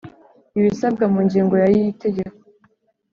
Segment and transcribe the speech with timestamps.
[0.59, 2.39] Ibisabwa mu ngingo ya y itegeko